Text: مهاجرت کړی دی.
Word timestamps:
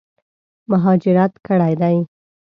مهاجرت 0.69 1.33
کړی 1.47 1.73
دی. 1.81 1.97